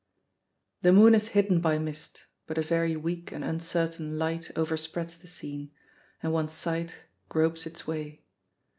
The 0.81 0.91
moon 0.91 1.13
is 1.13 1.27
hidden 1.37 1.61
by 1.61 1.77
mist, 1.77 2.25
but 2.47 2.57
a 2.57 2.63
very 2.63 2.95
weak 2.95 3.31
and 3.31 3.43
uncertain 3.43 4.17
light 4.17 4.49
overspreads 4.57 5.15
the 5.19 5.27
scene, 5.27 5.69
and 6.23 6.33
one's 6.33 6.53
sight 6.53 7.01
gropes 7.29 7.67
its 7.67 7.85
way. 7.85 8.23